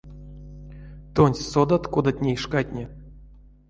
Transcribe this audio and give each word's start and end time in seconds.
Тонсь 1.15 1.43
содат, 1.51 1.83
кодат 1.93 2.17
ней 2.23 2.37
шкатне. 2.43 2.85